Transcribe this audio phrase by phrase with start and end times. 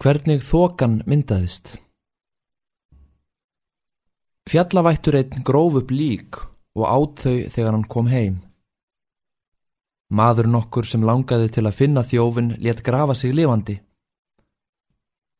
[0.00, 1.74] Hvernig þokan myndaðist
[4.48, 6.38] Fjallavættur einn gróf upp lík
[6.78, 8.38] og átt þau þegar hann kom heim.
[10.08, 13.76] Maður nokkur sem langaði til að finna þjófin let grafa sig lifandi.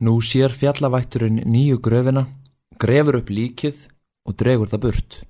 [0.05, 2.29] Nú sér fjallavætturinn nýju gröfina,
[2.77, 3.83] grefur upp líkið
[4.29, 5.21] og dregur það burt.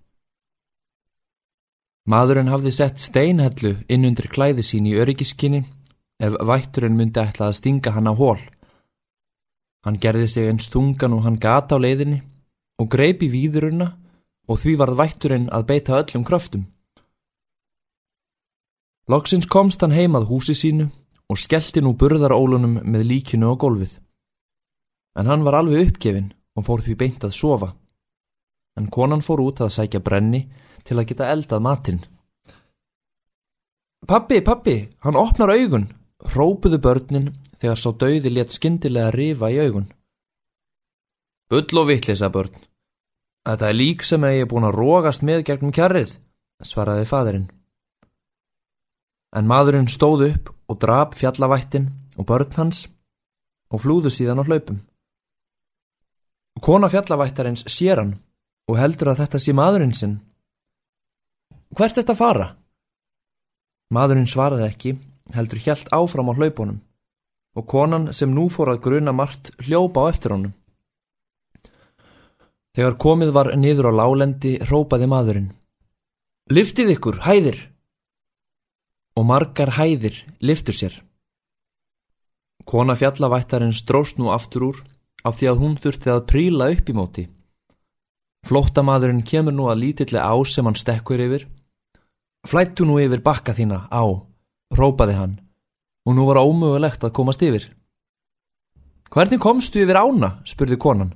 [2.11, 5.69] Maðurinn hafði sett steinhellu inn undir klæði sín í öryggiskinni
[6.19, 8.43] ef vætturinn myndi ætla að stinga hann á hól.
[9.85, 12.21] Hann gerði sig eins tungan og hann gata á leiðinni
[12.81, 13.89] og greipi víðuruna
[14.51, 16.67] og því varð vætturinn að beita öllum kröftum.
[19.11, 20.91] Loksins komst hann heimað húsi sínu
[21.31, 23.97] og skellti nú burðarólunum með líkinu á gólfið.
[25.19, 27.73] En hann var alveg uppgefin og fór því beint að sofa.
[28.79, 30.45] En konan fór út að sækja brenni
[30.85, 32.01] til að geta eldað matinn.
[34.07, 35.91] Pappi, pappi, hann opnar augun,
[36.35, 37.29] rópuðu börnin
[37.61, 39.89] þegar sá dauði létt skindilega rifa í augun.
[41.51, 42.53] Bull og vittlisa börn.
[43.47, 46.13] Þetta er lík sem ég er búin að rógast með gegnum kjarrið,
[46.65, 47.49] svaraði fadurinn.
[49.37, 51.89] En maðurinn stóð upp og drap fjallavættin
[52.19, 52.87] og börn hans
[53.71, 54.81] og flúðu síðan á hlaupum.
[56.61, 58.17] Kona fjallavættarins sér hann
[58.69, 60.19] og heldur að þetta sé maðurinn sinn.
[61.77, 62.49] Hvert þetta fara?
[63.95, 64.95] Maðurinn svaraði ekki,
[65.35, 66.79] heldur hjælt áfram á hlaupunum
[67.57, 70.55] og konan sem nú fór að gruna margt hljópa á eftir honum.
[72.77, 75.51] Þegar komið var niður á lálendi rópaði maðurinn.
[76.51, 77.59] Liftið ykkur, hæðir!
[79.19, 80.95] Og margar hæðir liftur sér.
[82.65, 84.79] Kona fjallavættarinn stróst nú aftur úr
[85.27, 87.25] af því að hún þurfti að príla upp í móti.
[88.47, 91.49] Flóttamadurinn kemur nú að lítilli á sem hann stekkur yfir.
[92.47, 94.05] Flættu nú yfir bakka þína á,
[94.73, 95.35] rópaði hann,
[96.07, 97.67] og nú var ómögulegt að komast yfir.
[99.11, 101.13] Hvernig komstu yfir ána, spurði konan.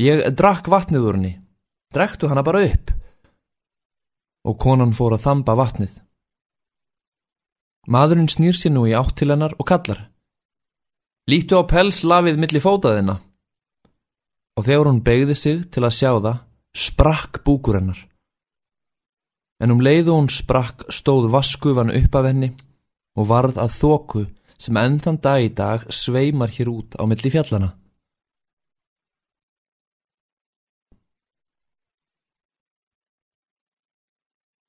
[0.00, 1.32] Ég drakk vatnið úr henni.
[1.94, 2.92] Drektu hana bara upp.
[4.46, 5.94] Og konan fór að þamba vatnið.
[7.90, 10.08] Maðurinn snýr sér nú í átt til hennar og kallar.
[11.30, 13.18] Lítu á pelslafið milli fótaðina.
[14.56, 16.38] Og þegar hún begði sig til að sjá það,
[16.76, 17.98] sprakk búkur hennar.
[19.62, 22.52] En um leiðu hún sprakk stóð vaskufan upp af henni
[23.16, 24.26] og varð að þóku
[24.60, 27.72] sem enn þann dag í dag sveimar hér út á milli fjallana.